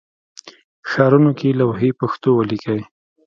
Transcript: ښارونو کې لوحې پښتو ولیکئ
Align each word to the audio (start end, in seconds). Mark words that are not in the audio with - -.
ښارونو 0.89 1.31
کې 1.39 1.57
لوحې 1.59 1.89
پښتو 1.99 2.29
ولیکئ 2.35 2.81